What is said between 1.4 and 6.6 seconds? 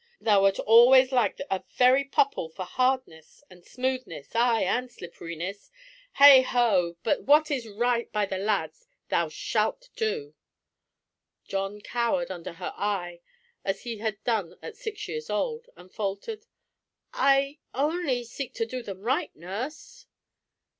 a very popple for hardness, and smoothness, ay, and slipperiness. Heigh